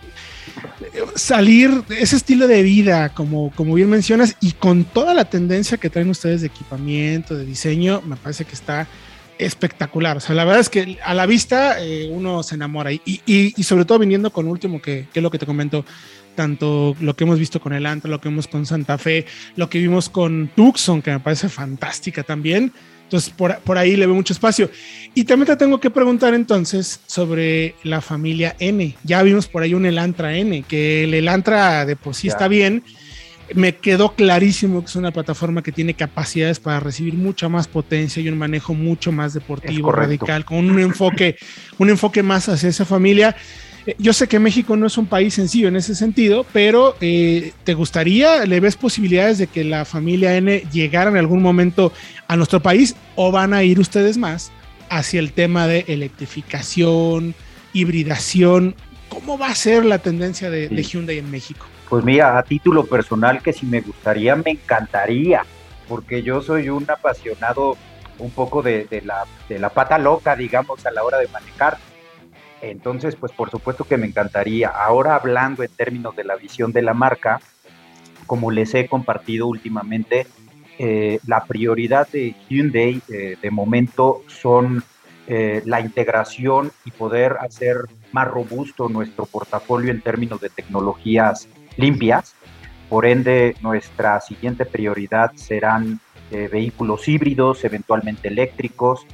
salir, 1.14 1.83
ese 1.90 2.16
estilo 2.16 2.47
de 2.47 2.62
vida, 2.62 3.11
como, 3.11 3.50
como 3.54 3.75
bien 3.75 3.90
mencionas, 3.90 4.37
y 4.40 4.52
con 4.52 4.85
toda 4.85 5.14
la 5.14 5.26
tendencia 5.26 5.78
que 5.78 5.90
traen 5.90 6.11
ustedes 6.11 6.40
de 6.40 6.49
equipamiento, 6.49 7.37
de 7.37 7.45
diseño, 7.45 8.02
me 8.02 8.16
parece 8.16 8.45
que 8.45 8.54
está 8.54 8.87
espectacular. 9.38 10.16
O 10.16 10.21
sea, 10.21 10.35
la 10.35 10.45
verdad 10.45 10.61
es 10.61 10.68
que 10.68 10.99
a 11.04 11.14
la 11.14 11.26
vista 11.26 11.80
eh, 11.80 12.09
uno 12.11 12.42
se 12.42 12.57
enamora 12.57 12.92
y, 12.92 13.02
y, 13.04 13.62
sobre 13.62 13.85
todo 13.85 13.99
viniendo 13.99 14.30
con 14.30 14.49
último, 14.49 14.83
que, 14.83 15.07
que, 15.12 15.21
es 15.21 15.23
lo 15.23 15.30
que 15.30 15.38
te 15.38 15.47
comento, 15.47 15.85
tanto 16.35 16.97
lo 17.00 17.14
que 17.14 17.25
hemos 17.25 17.38
visto 17.38 17.61
con 17.61 17.73
el 17.73 17.87
Antra, 17.87 18.11
lo 18.11 18.21
que 18.21 18.28
vimos 18.28 18.49
con 18.49 18.66
Santa 18.66 18.99
Fe, 18.99 19.26
lo 19.57 19.68
que 19.71 19.78
vimos 19.78 20.09
con 20.09 20.50
Tucson, 20.54 21.02
que 21.02 21.12
me 21.12 21.21
parece 21.21 21.49
fantástica 21.49 22.23
también. 22.23 22.73
Entonces, 23.09 23.33
por, 23.35 23.59
por 23.61 23.79
ahí 23.79 23.97
le 23.97 24.05
veo 24.05 24.15
mucho 24.15 24.35
espacio. 24.35 24.71
Y 25.15 25.25
también 25.25 25.47
te 25.47 25.57
tengo 25.57 25.81
que 25.81 25.88
preguntar 25.88 26.35
entonces 26.35 27.00
sobre 27.07 27.75
la 27.83 28.03
familia 28.03 28.55
N. 28.59 28.95
Ya 29.03 29.23
vimos 29.23 29.47
por 29.47 29.62
ahí 29.62 29.73
un 29.73 29.87
Elantra 29.87 30.37
N, 30.37 30.62
que 30.69 31.05
el 31.05 31.15
Elantra 31.15 31.87
de 31.87 31.97
por 31.97 32.15
sí 32.15 32.29
está 32.29 32.49
bien, 32.49 32.85
me 33.55 33.77
quedó 33.77 34.15
clarísimo 34.15 34.81
que 34.83 34.88
es 34.88 34.97
una 34.97 35.11
plataforma 35.11 35.62
que 35.62 35.73
tiene 35.73 35.95
capacidades 35.95 36.61
para 36.61 36.81
recibir 36.81 37.15
mucha 37.15 37.49
más 37.49 37.67
potencia 37.67 38.23
y 38.23 38.29
un 38.29 38.37
manejo 38.37 38.75
mucho 38.75 39.11
más 39.11 39.33
deportivo, 39.33 39.91
radical, 39.91 40.45
con 40.45 40.59
un 40.59 40.79
enfoque, 40.79 41.37
un 41.79 41.88
enfoque 41.88 42.23
más 42.23 42.50
hacia 42.50 42.69
esa 42.69 42.85
familia. 42.85 43.35
Eh, 43.88 43.97
yo 43.99 44.12
sé 44.12 44.28
que 44.28 44.38
México 44.38 44.76
no 44.76 44.87
es 44.87 44.99
un 44.99 45.07
país 45.07 45.33
sencillo 45.33 45.68
en 45.68 45.76
ese 45.76 45.95
sentido, 45.95 46.45
pero 46.52 46.95
eh, 47.00 47.54
¿te 47.64 47.73
gustaría, 47.73 48.45
le 48.45 48.61
ves 48.61 48.76
posibilidades 48.76 49.38
de 49.38 49.47
que 49.47 49.64
la 49.64 49.87
familia 49.87 50.37
N 50.37 50.62
llegara 50.71 51.09
en 51.09 51.16
algún 51.16 51.40
momento 51.40 51.90
a 52.26 52.37
nuestro 52.37 52.61
país 52.61 52.97
o 53.16 53.33
van 53.33 53.54
a 53.54 53.62
ir 53.62 53.80
ustedes 53.80 54.18
más 54.18 54.52
hacia 54.90 55.21
el 55.21 55.33
tema 55.33 55.66
de 55.66 55.87
electrificación, 55.88 57.35
hibridación? 57.73 58.75
¿Cómo 59.09 59.38
va 59.38 59.49
a 59.49 59.54
ser 59.54 59.87
la 59.87 59.99
tendencia 60.00 60.50
de, 60.50 60.68
de 60.68 60.83
Hyundai 60.83 61.16
en 61.16 61.30
México? 61.30 61.64
Pues 61.88 62.04
mira, 62.04 62.37
a 62.37 62.42
título 62.42 62.85
personal 62.85 63.40
que 63.40 63.54
si 63.54 63.64
me 63.64 63.80
gustaría, 63.80 64.37
me 64.37 64.50
encantaría, 64.50 65.47
porque 65.88 66.23
yo 66.23 66.42
soy 66.42 66.68
un 66.68 66.85
apasionado 66.90 67.78
un 68.18 68.30
poco 68.33 68.61
de, 68.61 68.87
la, 69.07 69.25
de 69.49 69.59
la 69.59 69.71
pata 69.71 69.97
loca, 69.97 70.37
digamos, 70.37 70.85
a 70.85 70.90
la 70.90 71.02
hora 71.04 71.16
de 71.16 71.28
manejar. 71.28 71.78
Entonces, 72.61 73.17
pues 73.17 73.33
por 73.33 73.50
supuesto 73.50 73.85
que 73.85 73.97
me 73.97 74.07
encantaría. 74.07 74.69
Ahora 74.69 75.15
hablando 75.15 75.62
en 75.62 75.71
términos 75.71 76.17
de 76.17 76.25
la 76.25 76.37
visión 76.37 76.73
de 76.73 76.83
la 76.83 76.95
marca, 76.95 77.41
como 78.27 78.50
les 78.50 78.75
he 78.75 78.88
compartido 78.88 79.47
últimamente, 79.47 80.27
eh, 80.79 81.19
la 81.27 81.45
prioridad 81.45 82.09
de 82.09 82.37
Hyundai 82.49 83.03
eh, 83.09 83.37
de 83.41 83.50
momento 83.50 84.23
son 84.29 84.85
eh, 85.27 85.61
la 85.65 85.81
integración 85.81 86.71
y 86.85 86.93
poder 86.93 87.37
hacer 87.41 87.87
más 88.12 88.29
robusto 88.29 88.88
nuestro 88.88 89.27
portafolio 89.27 89.91
en 89.91 90.00
términos 90.00 90.41
de 90.41 90.50
tecnologías 90.50 91.49
limpias. 91.77 92.35
Por 92.88 93.07
ende, 93.07 93.57
nuestra 93.61 94.21
siguiente 94.21 94.65
prioridad 94.65 95.33
serán 95.35 96.00
vehículos 96.31 97.09
híbridos, 97.09 97.65
eventualmente 97.65 98.29
eléctricos, 98.29 99.07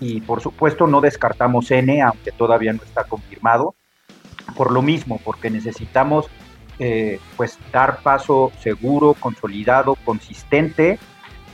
y 0.00 0.20
por 0.20 0.40
supuesto 0.40 0.86
no 0.86 1.00
descartamos 1.00 1.70
N, 1.70 2.02
aunque 2.02 2.32
todavía 2.32 2.72
no 2.72 2.82
está 2.82 3.04
confirmado, 3.04 3.74
por 4.56 4.72
lo 4.72 4.82
mismo, 4.82 5.20
porque 5.24 5.50
necesitamos 5.50 6.26
eh, 6.78 7.18
pues 7.36 7.58
dar 7.72 8.00
paso 8.02 8.52
seguro, 8.60 9.14
consolidado, 9.18 9.96
consistente, 10.04 10.98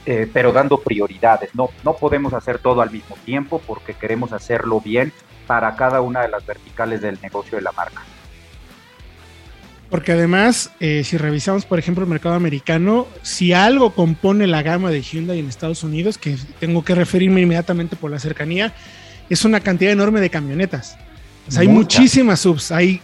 eh, 0.05 0.29
pero 0.33 0.53
dando 0.53 0.79
prioridades. 0.79 1.55
No, 1.55 1.71
no 1.85 1.95
podemos 1.95 2.35
hacer 2.35 2.59
todo 2.59 2.83
al 2.83 2.91
mismo 2.91 3.17
tiempo 3.25 3.61
porque 3.67 3.95
queremos 3.95 4.33
hacerlo 4.33 4.81
bien 4.81 5.13
para 5.47 5.77
cada 5.77 6.01
una 6.01 6.23
de 6.23 6.29
las 6.29 6.45
verticales 6.45 7.01
del 7.01 7.21
negocio 7.23 7.57
de 7.57 7.63
la 7.63 7.73
marca. 7.73 8.03
Porque 9.93 10.13
además, 10.13 10.71
eh, 10.81 11.05
si 11.05 11.19
revisamos, 11.19 11.67
por 11.67 11.79
ejemplo, 11.79 12.03
el 12.03 12.09
mercado 12.09 12.35
americano, 12.35 13.07
si 13.21 13.53
algo 13.53 13.95
compone 13.95 14.47
la 14.47 14.63
gama 14.63 14.91
de 14.91 15.03
Hyundai 15.03 15.39
en 15.39 15.49
Estados 15.49 15.85
Unidos, 15.85 16.17
que 16.17 16.39
tengo 16.59 16.83
que 16.83 16.95
referirme 16.95 17.43
inmediatamente 17.43 17.95
por 17.95 18.11
la 18.11 18.19
cercanía, 18.19 18.73
es 19.29 19.45
una 19.45 19.61
cantidad 19.61 19.93
enorme 19.93 20.23
de 20.23 20.31
camionetas. 20.31 20.97
hay 21.59 21.69
muchísimas 21.69 22.41
subs. 22.41 22.73
Hay 22.73 23.03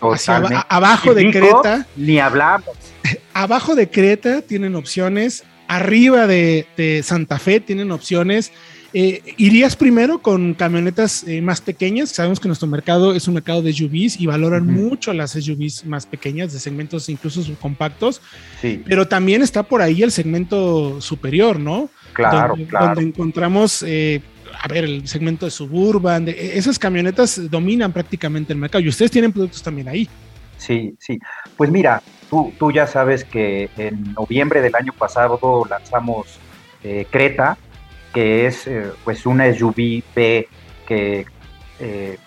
abajo 0.71 1.13
de 1.13 1.31
Creta. 1.31 1.87
Ni 1.95 2.19
hablamos. 2.19 2.75
Abajo 3.35 3.75
de 3.75 3.91
Creta 3.91 4.41
tienen 4.41 4.75
opciones. 4.75 5.45
Arriba 5.69 6.27
de, 6.27 6.67
de 6.79 7.03
Santa 7.03 7.39
Fe 7.39 7.61
tienen 7.61 7.91
opciones. 7.91 8.51
Eh, 8.95 9.35
¿Irías 9.37 9.77
primero 9.77 10.21
con 10.21 10.55
camionetas 10.55 11.23
eh, 11.25 11.43
más 11.43 11.61
pequeñas? 11.61 12.09
Sabemos 12.11 12.41
que 12.41 12.49
nuestro 12.49 12.67
mercado 12.69 13.15
es 13.15 13.29
un 13.29 13.35
mercado 13.35 13.61
de 13.61 13.73
SUVs 13.73 14.19
y 14.19 14.27
valoran 14.27 14.67
mucho 14.67 15.13
las 15.13 15.33
SUVs 15.33 15.85
más 15.85 16.07
pequeñas, 16.07 16.55
de 16.55 16.59
segmentos 16.59 17.09
incluso 17.11 17.43
subcompactos. 17.43 18.23
Sí. 18.63 18.83
Pero 18.87 19.07
también 19.07 19.43
está 19.43 19.63
por 19.63 19.83
ahí 19.83 20.03
el 20.03 20.11
segmento 20.11 21.03
superior, 21.03 21.61
¿no? 21.61 21.91
Claro, 22.15 22.55
claro. 22.67 22.87
Donde 22.87 23.03
encontramos, 23.03 23.83
eh, 23.87 24.23
a 24.59 24.67
ver, 24.69 24.85
el 24.85 25.07
segmento 25.07 25.45
de 25.45 25.51
suburban, 25.51 26.27
esas 26.27 26.79
camionetas 26.79 27.51
dominan 27.51 27.93
prácticamente 27.93 28.55
el 28.55 28.59
mercado 28.59 28.83
y 28.83 28.89
ustedes 28.89 29.11
tienen 29.11 29.33
productos 29.33 29.63
también 29.63 29.89
ahí. 29.89 30.09
Sí, 30.57 30.95
sí. 30.99 31.19
Pues 31.59 31.71
mira, 31.71 32.03
tú, 32.31 32.55
tú 32.59 32.73
ya 32.73 32.87
sabes 32.87 33.23
que 33.23 33.69
en 33.77 34.15
noviembre 34.15 34.63
del 34.63 34.75
año 34.75 34.95
pasado 34.95 35.39
lanzamos 35.69 36.39
Creta, 37.11 37.59
que 38.19 38.47
es 38.47 38.67
eh, 38.67 38.91
pues 39.05 39.27
una 39.27 39.45
SUV 39.55 40.03
B 40.13 40.49
que 40.89 41.25
eh, 41.79 42.19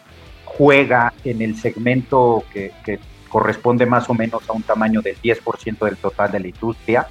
juega 0.46 1.14
en 1.26 1.42
el 1.42 1.58
segmento 1.58 2.46
que, 2.54 2.72
corresponde 3.28 3.86
más 3.86 4.10
o 4.10 4.14
menos 4.14 4.50
a 4.50 4.54
un 4.54 4.64
tamaño 4.64 5.02
del 5.02 5.18
10% 5.22 5.80
del 5.84 5.98
total 5.98 6.32
de 6.32 6.40
la 6.40 6.48
industria. 6.48 7.08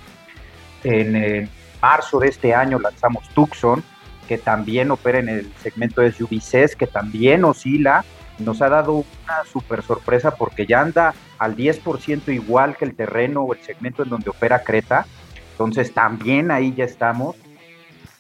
En 0.82 1.50
marzo 1.82 2.20
de 2.20 2.28
este 2.28 2.54
año 2.54 2.78
lanzamos 2.78 3.28
Tucson, 3.34 3.84
que 4.26 4.38
también 4.38 4.90
opera 4.90 5.18
en 5.18 5.28
el 5.28 5.52
segmento 5.62 6.00
de 6.00 6.12
SUV 6.12 6.40
CES, 6.40 6.74
que 6.74 6.86
también 6.86 7.44
oscila. 7.44 8.02
Nos 8.38 8.62
ha 8.62 8.70
dado 8.70 9.04
una 9.24 9.44
super 9.52 9.82
sorpresa 9.82 10.30
porque 10.30 10.64
ya 10.64 10.80
anda 10.80 11.12
al 11.38 11.54
10% 11.54 12.32
igual 12.32 12.78
que 12.78 12.86
el 12.86 12.94
terreno 12.94 13.42
o 13.42 13.52
el 13.52 13.60
segmento 13.60 14.04
en 14.04 14.08
donde 14.08 14.30
opera 14.30 14.62
Creta. 14.62 15.04
Entonces 15.52 15.92
también 15.92 16.50
ahí 16.50 16.72
ya 16.74 16.84
estamos 16.84 17.36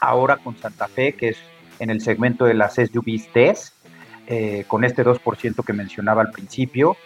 ahora 0.00 0.36
con 0.38 0.56
Santa 0.56 0.88
Fe, 0.88 1.12
que 1.12 1.30
es 1.30 1.38
en 1.78 1.90
el 1.90 2.00
segmento 2.00 2.44
de 2.44 2.54
las 2.54 2.74
SUVs 2.74 3.32
TES, 3.32 3.72
eh, 4.26 4.64
con 4.68 4.84
este 4.84 5.04
2% 5.04 5.64
que 5.64 5.72
mencionaba 5.72 6.22
al 6.22 6.30
principio. 6.30 6.96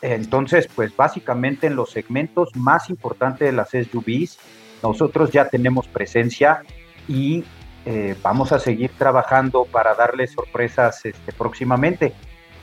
Entonces, 0.00 0.68
pues 0.74 0.96
básicamente 0.96 1.68
en 1.68 1.76
los 1.76 1.90
segmentos 1.90 2.56
más 2.56 2.90
importantes 2.90 3.46
de 3.46 3.52
las 3.52 3.70
SUVs, 3.70 4.38
nosotros 4.82 5.30
ya 5.30 5.48
tenemos 5.48 5.86
presencia 5.86 6.62
y 7.06 7.44
eh, 7.84 8.16
vamos 8.22 8.52
a 8.52 8.58
seguir 8.58 8.90
trabajando 8.96 9.64
para 9.64 9.94
darles 9.94 10.32
sorpresas 10.32 11.04
este, 11.04 11.32
próximamente. 11.32 12.12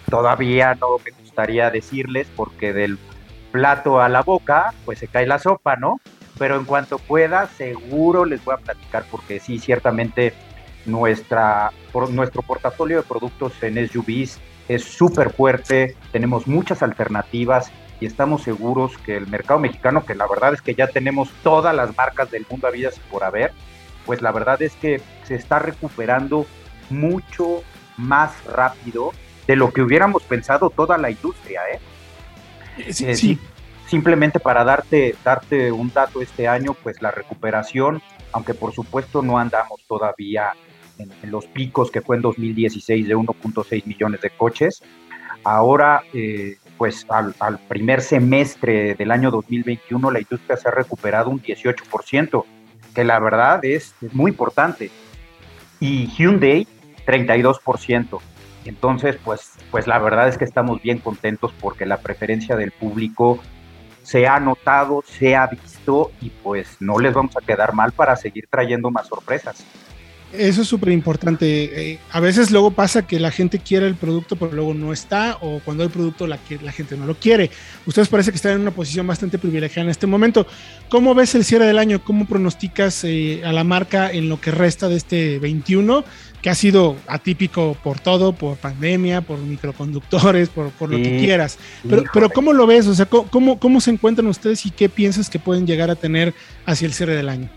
Todavía 0.09 0.75
no 0.75 0.97
me 1.03 1.11
gustaría 1.11 1.69
decirles 1.69 2.27
porque 2.35 2.73
del 2.73 2.97
plato 3.51 4.01
a 4.01 4.09
la 4.09 4.21
boca, 4.21 4.73
pues 4.85 4.99
se 4.99 5.07
cae 5.07 5.27
la 5.27 5.39
sopa, 5.39 5.75
¿no? 5.75 5.99
Pero 6.39 6.57
en 6.57 6.63
cuanto 6.63 6.97
pueda, 6.97 7.47
seguro 7.47 8.25
les 8.25 8.43
voy 8.43 8.55
a 8.55 8.57
platicar 8.57 9.05
porque 9.11 9.39
sí, 9.41 9.59
ciertamente 9.59 10.33
nuestra, 10.85 11.71
nuestro 12.09 12.41
portafolio 12.41 12.97
de 12.97 13.03
productos 13.03 13.61
en 13.61 13.87
SUVs 13.87 14.39
es 14.69 14.85
súper 14.85 15.31
fuerte, 15.31 15.97
tenemos 16.11 16.47
muchas 16.47 16.81
alternativas 16.81 17.71
y 17.99 18.05
estamos 18.05 18.43
seguros 18.43 18.97
que 18.99 19.17
el 19.17 19.27
mercado 19.27 19.59
mexicano, 19.59 20.05
que 20.05 20.15
la 20.15 20.27
verdad 20.27 20.53
es 20.53 20.61
que 20.61 20.73
ya 20.73 20.87
tenemos 20.87 21.29
todas 21.43 21.75
las 21.75 21.95
marcas 21.97 22.31
del 22.31 22.45
mundo 22.49 22.69
y 22.73 22.87
por 23.11 23.25
haber, 23.25 23.51
pues 24.05 24.21
la 24.21 24.31
verdad 24.31 24.61
es 24.61 24.73
que 24.75 25.01
se 25.23 25.35
está 25.35 25.59
recuperando 25.59 26.45
mucho 26.89 27.63
más 27.97 28.31
rápido 28.45 29.11
de 29.45 29.57
lo 29.57 29.73
que 29.73 29.81
hubiéramos 29.81 30.23
pensado 30.23 30.69
toda 30.69 30.97
la 30.97 31.11
industria. 31.11 31.61
¿eh? 31.73 32.93
Sí, 32.93 33.15
sí. 33.15 33.39
Simplemente 33.89 34.39
para 34.39 34.63
darte, 34.63 35.15
darte 35.23 35.71
un 35.71 35.91
dato 35.91 36.21
este 36.21 36.47
año, 36.47 36.75
pues 36.75 37.01
la 37.01 37.09
recuperación, 37.09 38.03
aunque 38.31 38.53
por 38.53 38.71
supuesto 38.71 39.23
no 39.23 39.39
andamos 39.39 39.83
todavía 39.87 40.51
en, 40.99 41.09
los 41.31 41.47
picos 41.47 41.89
que 41.89 42.01
fue 42.01 42.17
en 42.17 42.21
2016 42.21 43.07
de 43.07 43.15
1.6 43.17 43.85
millones 43.87 44.21
de 44.21 44.29
coches, 44.29 44.83
ahora 45.43 46.03
eh, 46.13 46.57
pues 46.77 47.07
al, 47.09 47.33
primer 47.67 48.01
semestre 48.01 48.93
del 48.93 49.09
año 49.09 49.31
2021 49.31 50.11
la 50.11 50.19
industria 50.19 50.55
se 50.55 50.67
ha 50.67 50.71
recuperado 50.71 51.31
un 51.31 51.41
18%, 51.41 52.45
que 52.93 53.03
la 53.03 53.19
verdad 53.19 53.65
es, 53.65 53.95
es 54.03 54.13
muy 54.13 54.29
importante. 54.29 54.91
Y 55.79 56.05
Hyundai 56.15 56.67
32%. 57.07 58.19
Entonces, 58.65 59.17
pues, 59.25 59.53
pues 59.71 59.87
la 59.87 59.97
verdad 59.97 60.27
es 60.27 60.37
que 60.37 60.45
estamos 60.45 60.79
bien 60.79 60.99
contentos 60.99 61.51
porque 61.59 61.87
la 61.87 61.97
preferencia 61.97 62.55
del 62.55 62.71
público 62.71 63.39
se 64.03 64.27
ha 64.27 64.39
notado, 64.39 65.03
se 65.05 65.35
ha 65.35 65.47
visto 65.47 66.11
y 66.21 66.29
pues 66.29 66.77
no 66.79 66.99
les 66.99 67.13
vamos 67.13 67.35
a 67.37 67.45
quedar 67.45 67.73
mal 67.73 67.91
para 67.91 68.15
seguir 68.15 68.47
trayendo 68.49 68.91
más 68.91 69.07
sorpresas. 69.07 69.65
Eso 70.31 70.61
es 70.61 70.67
súper 70.67 70.91
importante. 70.91 71.91
Eh, 71.91 71.99
a 72.11 72.19
veces 72.19 72.51
luego 72.51 72.71
pasa 72.71 73.07
que 73.07 73.19
la 73.19 73.31
gente 73.31 73.59
quiere 73.59 73.87
el 73.87 73.95
producto, 73.95 74.35
pero 74.35 74.51
luego 74.51 74.73
no 74.73 74.93
está, 74.93 75.37
o 75.41 75.59
cuando 75.65 75.83
hay 75.83 75.89
producto 75.89 76.27
la, 76.27 76.37
la 76.61 76.71
gente 76.71 76.95
no 76.95 77.07
lo 77.07 77.15
quiere. 77.15 77.49
Ustedes 77.85 78.07
parece 78.09 78.31
que 78.31 78.35
están 78.35 78.53
en 78.53 78.61
una 78.61 78.71
posición 78.71 79.07
bastante 79.07 79.39
privilegiada 79.39 79.85
en 79.85 79.89
este 79.89 80.07
momento. 80.07 80.45
¿Cómo 80.89 81.15
ves 81.15 81.33
el 81.33 81.43
cierre 81.43 81.65
del 81.65 81.79
año? 81.79 82.03
¿Cómo 82.03 82.27
pronosticas 82.27 83.03
eh, 83.05 83.41
a 83.43 83.51
la 83.51 83.63
marca 83.63 84.11
en 84.11 84.29
lo 84.29 84.39
que 84.39 84.51
resta 84.51 84.87
de 84.87 84.97
este 84.97 85.39
21? 85.39 86.03
que 86.41 86.49
ha 86.49 86.55
sido 86.55 86.95
atípico 87.07 87.75
por 87.83 87.99
todo, 87.99 88.31
por 88.31 88.55
pandemia, 88.57 89.19
por 89.19 89.39
microconductores, 89.39 90.47
por, 90.47 90.69
por 90.69 90.89
lo 90.89 90.97
que 90.97 91.17
quieras. 91.17 91.57
Pero, 91.87 92.03
pero 92.13 92.29
¿cómo 92.29 92.53
lo 92.53 92.65
ves? 92.65 92.87
O 92.87 92.95
sea, 92.95 93.07
¿cómo, 93.07 93.59
¿cómo 93.59 93.81
se 93.81 93.91
encuentran 93.91 94.25
ustedes 94.27 94.65
y 94.65 94.71
qué 94.71 94.87
piensas 94.87 95.29
que 95.29 95.37
pueden 95.37 95.67
llegar 95.67 95.89
a 95.89 95.95
tener 95.95 96.33
hacia 96.65 96.85
el 96.85 96.93
cierre 96.93 97.15
del 97.15 97.27
año? 97.27 97.49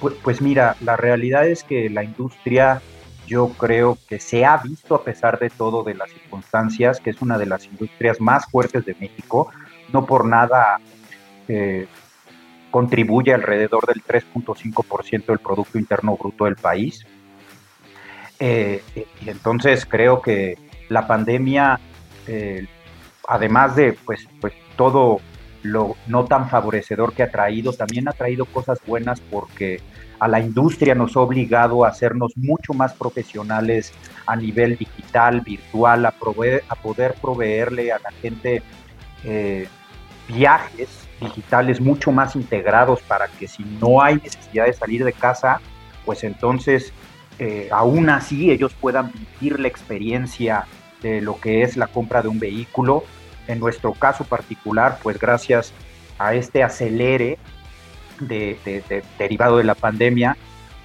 Pues, 0.00 0.14
pues 0.22 0.40
mira, 0.40 0.76
la 0.80 0.96
realidad 0.96 1.46
es 1.46 1.64
que 1.64 1.88
la 1.90 2.04
industria 2.04 2.80
yo 3.26 3.48
creo 3.50 3.98
que 4.08 4.20
se 4.20 4.44
ha 4.44 4.58
visto 4.58 4.94
a 4.94 5.02
pesar 5.02 5.38
de 5.38 5.50
todo 5.50 5.82
de 5.82 5.94
las 5.94 6.10
circunstancias, 6.10 7.00
que 7.00 7.10
es 7.10 7.22
una 7.22 7.38
de 7.38 7.46
las 7.46 7.66
industrias 7.66 8.20
más 8.20 8.46
fuertes 8.46 8.84
de 8.84 8.94
México, 9.00 9.50
no 9.92 10.04
por 10.04 10.26
nada 10.26 10.78
eh, 11.48 11.86
contribuye 12.70 13.32
alrededor 13.32 13.86
del 13.86 14.02
3.5% 14.02 15.26
del 15.26 15.38
Producto 15.38 15.78
Interno 15.78 16.16
Bruto 16.16 16.44
del 16.44 16.56
país. 16.56 17.06
Eh, 18.38 18.82
y 18.94 19.30
entonces 19.30 19.86
creo 19.86 20.20
que 20.20 20.58
la 20.88 21.06
pandemia 21.06 21.80
eh, 22.26 22.66
además 23.28 23.76
de 23.76 23.92
pues, 23.92 24.28
pues 24.40 24.52
todo 24.76 25.20
lo 25.64 25.96
no 26.06 26.24
tan 26.26 26.48
favorecedor 26.48 27.12
que 27.12 27.24
ha 27.24 27.30
traído, 27.30 27.72
también 27.72 28.08
ha 28.08 28.12
traído 28.12 28.44
cosas 28.44 28.78
buenas 28.86 29.20
porque 29.20 29.80
a 30.20 30.28
la 30.28 30.38
industria 30.38 30.94
nos 30.94 31.16
ha 31.16 31.20
obligado 31.20 31.84
a 31.84 31.88
hacernos 31.88 32.36
mucho 32.36 32.72
más 32.72 32.94
profesionales 32.94 33.92
a 34.26 34.36
nivel 34.36 34.76
digital, 34.76 35.40
virtual, 35.40 36.06
a, 36.06 36.14
a 36.68 36.74
poder 36.76 37.14
proveerle 37.20 37.92
a 37.92 37.98
la 37.98 38.10
gente 38.22 38.62
eh, 39.24 39.66
viajes 40.28 40.88
digitales 41.20 41.80
mucho 41.80 42.12
más 42.12 42.36
integrados 42.36 43.00
para 43.02 43.28
que 43.28 43.48
si 43.48 43.64
no 43.80 44.02
hay 44.02 44.16
necesidad 44.16 44.66
de 44.66 44.72
salir 44.72 45.04
de 45.04 45.12
casa, 45.12 45.60
pues 46.04 46.24
entonces 46.24 46.92
eh, 47.38 47.68
aún 47.72 48.08
así 48.10 48.50
ellos 48.50 48.74
puedan 48.80 49.10
vivir 49.12 49.58
la 49.58 49.68
experiencia 49.68 50.66
de 51.02 51.20
lo 51.20 51.40
que 51.40 51.62
es 51.62 51.76
la 51.76 51.86
compra 51.86 52.22
de 52.22 52.28
un 52.28 52.38
vehículo. 52.38 53.04
En 53.46 53.60
nuestro 53.60 53.92
caso 53.92 54.24
particular, 54.24 54.98
pues 55.02 55.18
gracias 55.18 55.72
a 56.18 56.34
este 56.34 56.62
acelere 56.62 57.38
de, 58.20 58.56
derivado 59.18 59.58
de 59.58 59.64
la 59.64 59.74
pandemia, 59.74 60.36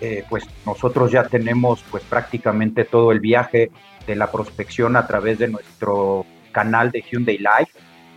eh, 0.01 0.23
pues 0.29 0.45
nosotros 0.65 1.11
ya 1.11 1.23
tenemos 1.23 1.83
pues 1.91 2.03
prácticamente 2.03 2.85
todo 2.85 3.11
el 3.11 3.19
viaje 3.19 3.69
de 4.07 4.15
la 4.15 4.31
prospección 4.31 4.95
a 4.95 5.05
través 5.05 5.37
de 5.39 5.47
nuestro 5.47 6.25
canal 6.51 6.91
de 6.91 7.01
Hyundai 7.01 7.37
Live, 7.37 7.71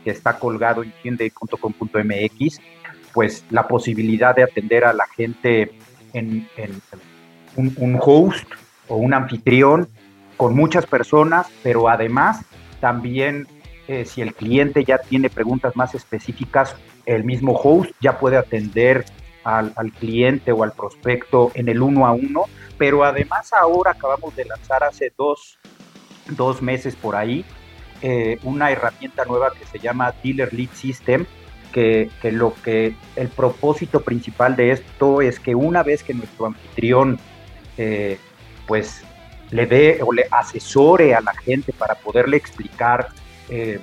que 0.04 0.10
está 0.10 0.38
colgado 0.38 0.82
en 0.82 0.92
hyundai.com.mx, 1.02 2.60
pues 3.12 3.44
la 3.50 3.68
posibilidad 3.68 4.34
de 4.34 4.42
atender 4.42 4.84
a 4.84 4.92
la 4.92 5.06
gente 5.06 5.72
en, 6.12 6.48
un, 7.56 7.98
host 8.00 8.46
o 8.88 8.96
un 8.96 9.14
anfitrión 9.14 9.88
con 10.36 10.54
muchas 10.54 10.86
personas, 10.86 11.46
pero 11.62 11.88
además 11.88 12.44
también 12.80 13.46
eh, 13.92 14.04
si 14.06 14.22
el 14.22 14.34
cliente 14.34 14.84
ya 14.84 14.98
tiene 14.98 15.28
preguntas 15.28 15.76
más 15.76 15.94
específicas, 15.94 16.74
el 17.04 17.24
mismo 17.24 17.52
host 17.52 17.90
ya 18.00 18.18
puede 18.18 18.38
atender 18.38 19.04
al, 19.44 19.72
cliente 19.98 20.50
o 20.52 20.62
al 20.62 20.72
prospecto 20.72 21.50
en 21.54 21.68
el 21.68 21.82
uno 21.82 22.06
a 22.06 22.12
uno, 22.12 22.44
pero 22.78 23.04
además 23.04 23.52
ahora 23.52 23.90
acabamos 23.90 24.34
de 24.34 24.46
lanzar 24.46 24.82
hace 24.82 25.12
dos, 25.16 25.58
dos 26.28 26.62
meses 26.62 26.96
por 26.96 27.16
ahí 27.16 27.44
eh, 28.00 28.38
una 28.44 28.70
herramienta 28.70 29.24
nueva 29.26 29.52
que 29.52 29.66
se 29.66 29.78
llama 29.78 30.14
Dealer 30.24 30.52
Lead 30.54 30.70
System, 30.74 31.26
que, 31.72 32.10
que, 32.20 32.32
lo 32.32 32.54
que 32.64 32.94
el 33.14 33.28
propósito 33.28 34.00
principal 34.00 34.56
de 34.56 34.72
esto 34.72 35.20
es 35.22 35.38
que 35.38 35.54
una 35.54 35.82
vez 35.82 36.02
que 36.02 36.14
nuestro 36.14 36.46
anfitrión 36.46 37.18
eh, 37.76 38.18
pues 38.66 39.04
le 39.50 39.66
dé 39.66 40.00
o 40.02 40.12
le 40.12 40.24
asesore 40.30 41.14
a 41.14 41.20
la 41.20 41.34
gente 41.34 41.72
para 41.72 41.94
poderle 41.94 42.38
explicar 42.38 43.08
eh, 43.54 43.78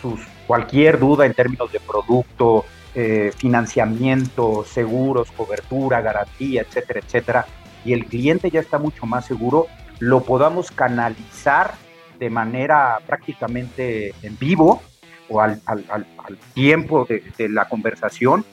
sus 0.00 0.18
cualquier 0.48 0.98
duda 0.98 1.26
en 1.26 1.32
términos 1.32 1.70
de 1.70 1.78
producto, 1.78 2.64
eh, 2.92 3.30
financiamiento, 3.36 4.64
seguros, 4.64 5.30
cobertura, 5.30 6.00
garantía, 6.00 6.62
etcétera, 6.62 6.98
etcétera, 6.98 7.46
y 7.84 7.92
el 7.92 8.06
cliente 8.06 8.50
ya 8.50 8.58
está 8.58 8.78
mucho 8.78 9.06
más 9.06 9.24
seguro, 9.24 9.68
lo 10.00 10.24
podamos 10.24 10.72
canalizar 10.72 11.74
de 12.18 12.30
manera 12.30 12.98
prácticamente 13.06 14.12
en 14.22 14.36
vivo 14.38 14.82
o 15.28 15.40
al, 15.40 15.60
tiempo 16.52 17.06
de, 17.08 17.22
de, 17.38 17.48
la 17.48 17.68
conversación 17.68 18.44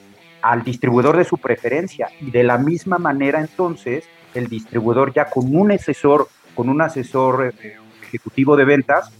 al 0.44 0.64
distribuidor 0.64 1.18
de 1.18 1.24
su 1.24 1.40
preferencia. 1.40 2.10
Y 2.22 2.30
de 2.30 2.44
la 2.44 2.60
misma 2.60 3.00
manera 3.00 3.40
entonces 3.40 4.06
el 4.36 4.48
distribuidor 4.48 5.14
ya 5.14 5.32
con 5.32 5.56
un 5.56 5.72
asesor, 5.72 6.28
con 6.54 6.70
un 6.70 6.80
asesor 6.82 7.56
eh, 7.64 7.78
ejecutivo 8.04 8.56
de 8.56 8.66
ventas 8.66 9.12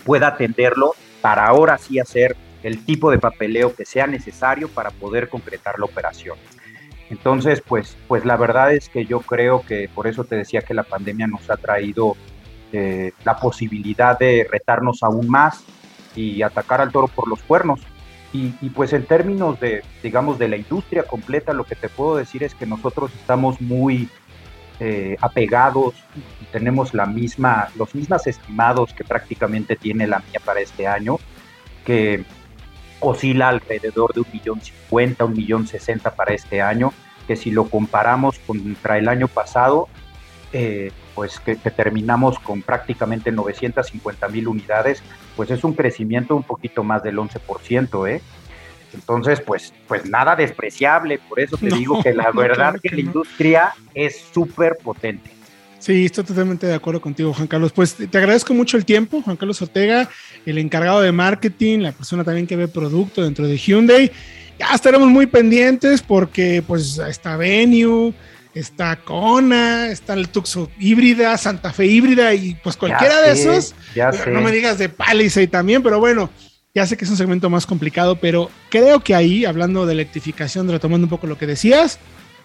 pueda 0.00 0.28
atenderlo 0.28 0.94
para 1.20 1.46
ahora 1.46 1.78
sí 1.78 1.98
hacer 1.98 2.36
el 2.62 2.84
tipo 2.84 3.10
de 3.10 3.18
papeleo 3.18 3.74
que 3.74 3.84
sea 3.84 4.06
necesario 4.06 4.68
para 4.68 4.90
poder 4.90 5.28
concretar 5.28 5.78
la 5.78 5.86
operación. 5.86 6.36
Entonces, 7.10 7.62
pues, 7.66 7.96
pues 8.06 8.24
la 8.24 8.36
verdad 8.36 8.72
es 8.72 8.88
que 8.88 9.04
yo 9.04 9.20
creo 9.20 9.62
que 9.66 9.88
por 9.92 10.06
eso 10.06 10.24
te 10.24 10.36
decía 10.36 10.62
que 10.62 10.74
la 10.74 10.84
pandemia 10.84 11.26
nos 11.26 11.50
ha 11.50 11.56
traído 11.56 12.16
eh, 12.72 13.12
la 13.24 13.36
posibilidad 13.36 14.16
de 14.18 14.46
retarnos 14.48 15.02
aún 15.02 15.28
más 15.28 15.64
y 16.14 16.42
atacar 16.42 16.80
al 16.80 16.92
toro 16.92 17.08
por 17.08 17.28
los 17.28 17.42
cuernos. 17.42 17.80
Y, 18.32 18.54
y, 18.60 18.70
pues 18.70 18.92
en 18.92 19.06
términos 19.06 19.58
de, 19.58 19.82
digamos, 20.04 20.38
de 20.38 20.46
la 20.46 20.56
industria 20.56 21.02
completa, 21.02 21.52
lo 21.52 21.64
que 21.64 21.74
te 21.74 21.88
puedo 21.88 22.16
decir 22.16 22.44
es 22.44 22.54
que 22.54 22.64
nosotros 22.64 23.10
estamos 23.12 23.60
muy 23.60 24.08
eh, 24.80 25.16
apegados 25.20 25.94
tenemos 26.50 26.94
la 26.94 27.04
misma, 27.04 27.68
los 27.76 27.94
mismos 27.94 28.26
estimados 28.26 28.94
que 28.94 29.04
prácticamente 29.04 29.76
tiene 29.76 30.06
la 30.06 30.20
mía 30.20 30.40
para 30.42 30.60
este 30.60 30.86
año, 30.86 31.18
que 31.84 32.24
oscila 33.00 33.50
alrededor 33.50 34.14
de 34.14 34.20
un 34.20 34.26
millón 34.32 34.60
cincuenta, 34.60 35.26
un 35.26 35.34
millón 35.34 35.66
sesenta 35.66 36.10
para 36.10 36.32
este 36.32 36.62
año, 36.62 36.92
que 37.26 37.36
si 37.36 37.50
lo 37.50 37.68
comparamos 37.68 38.38
contra 38.40 38.96
el 38.96 39.08
año 39.08 39.28
pasado, 39.28 39.88
eh, 40.52 40.92
pues 41.14 41.38
que, 41.40 41.56
terminamos 41.56 42.38
con 42.38 42.62
prácticamente 42.62 43.30
950 43.30 44.28
mil 44.28 44.48
unidades, 44.48 45.02
pues 45.36 45.50
es 45.50 45.62
un 45.62 45.74
crecimiento 45.74 46.34
un 46.34 46.42
poquito 46.42 46.82
más 46.82 47.02
del 47.02 47.18
11%, 47.18 48.08
¿eh? 48.08 48.22
Entonces, 48.92 49.40
pues, 49.40 49.72
pues 49.86 50.06
nada 50.06 50.36
despreciable, 50.36 51.18
por 51.28 51.40
eso 51.40 51.56
te 51.56 51.66
digo 51.76 52.02
que 52.02 52.12
la 52.12 52.30
verdad 52.32 52.76
que, 52.82 52.90
la 52.90 53.00
industria 53.00 53.72
es 53.94 54.22
súper 54.32 54.76
potente. 54.82 55.30
Sí, 55.78 56.04
estoy 56.04 56.24
totalmente 56.24 56.66
de 56.66 56.74
acuerdo 56.74 57.00
contigo, 57.00 57.32
Juan 57.32 57.46
Carlos. 57.46 57.72
Pues 57.72 57.94
te 57.94 58.18
agradezco 58.18 58.52
mucho 58.52 58.76
el 58.76 58.84
tiempo, 58.84 59.22
Juan 59.22 59.36
Carlos 59.36 59.62
Ortega, 59.62 60.10
el 60.44 60.58
encargado 60.58 61.00
de 61.00 61.10
marketing, 61.10 61.78
la 61.78 61.92
persona 61.92 62.22
también 62.22 62.46
que 62.46 62.54
ve 62.54 62.68
producto 62.68 63.22
dentro 63.22 63.46
de 63.46 63.56
Hyundai. 63.56 64.12
Ya 64.58 64.74
estaremos 64.74 65.08
muy 65.08 65.24
pendientes 65.24 66.02
porque 66.02 66.62
pues 66.66 66.98
está 66.98 67.38
Venue, 67.38 68.12
está 68.54 68.96
Kona, 68.96 69.88
está 69.88 70.12
el 70.12 70.28
Tucson 70.28 70.68
híbrida, 70.78 71.38
Santa 71.38 71.72
Fe 71.72 71.86
híbrida 71.86 72.34
y 72.34 72.54
pues 72.56 72.76
cualquiera 72.76 73.22
de 73.22 73.32
esos. 73.32 73.74
Ya 73.94 74.10
no 74.10 74.42
me 74.42 74.52
digas 74.52 74.76
de 74.76 74.90
Palisade 74.90 75.46
también, 75.46 75.82
pero 75.82 75.98
bueno, 75.98 76.28
ya 76.74 76.86
sé 76.86 76.96
que 76.96 77.04
es 77.04 77.10
un 77.10 77.16
segmento 77.16 77.50
más 77.50 77.66
complicado, 77.66 78.16
pero 78.16 78.50
creo 78.68 79.00
que 79.00 79.14
ahí, 79.14 79.44
hablando 79.44 79.86
de 79.86 79.92
electrificación, 79.92 80.68
retomando 80.68 81.06
un 81.06 81.10
poco 81.10 81.26
lo 81.26 81.36
que 81.36 81.46
decías, 81.46 81.98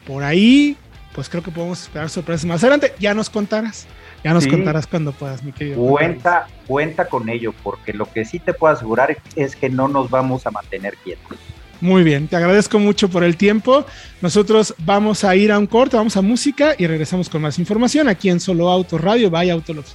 por 0.08 0.24
ahí, 0.24 0.76
pues 1.14 1.30
creo 1.30 1.44
que 1.44 1.52
podemos 1.52 1.84
esperar 1.84 2.10
sorpresas 2.10 2.46
más 2.46 2.64
adelante. 2.64 2.94
Ya 3.00 3.14
nos 3.14 3.30
contarás, 3.30 3.86
ya 4.24 4.34
nos 4.34 4.48
contarás 4.48 4.88
cuando 4.88 5.12
puedas, 5.12 5.44
mi 5.44 5.52
querido. 5.52 5.78
Cuenta, 5.78 6.48
cuenta 6.66 7.08
con 7.08 7.30
ello, 7.30 7.54
porque 7.64 7.94
lo 7.94 8.12
que 8.12 8.26
sí 8.26 8.40
te 8.40 8.54
puedo 8.54 8.74
asegurar 8.74 9.16
es 9.36 9.56
que 9.56 9.70
no 9.70 9.88
nos 9.88 10.10
vamos 10.10 10.48
a 10.48 10.52
mantener 10.52 10.96
quietos. 11.04 11.38
Muy 11.82 12.04
bien, 12.04 12.28
te 12.28 12.36
agradezco 12.36 12.80
mucho 12.80 13.10
por 13.10 13.24
el 13.24 13.38
tiempo. 13.38 13.86
Nosotros 14.22 14.74
vamos 14.80 15.24
a 15.24 15.36
ir 15.36 15.52
a 15.52 15.60
un 15.60 15.68
corte, 15.68 15.98
vamos 15.98 16.18
a 16.18 16.22
música 16.22 16.74
y 16.78 16.88
regresamos 16.88 17.30
con 17.30 17.44
más 17.44 17.60
información 17.60 18.08
aquí 18.08 18.30
en 18.30 18.40
Solo 18.40 18.70
Auto 18.72 18.98
Radio, 18.98 19.30
vaya 19.30 19.54
Autología. 19.54 19.94